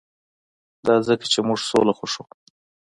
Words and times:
دا 0.85 0.95
ځکه 1.07 1.25
چې 1.31 1.39
موږ 1.47 1.59
سوله 1.69 1.93
خوښوو 1.97 2.33